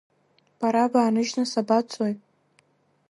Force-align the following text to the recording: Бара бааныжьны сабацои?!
Бара 0.59 0.83
бааныжьны 0.91 1.43
сабацои?! 1.51 2.13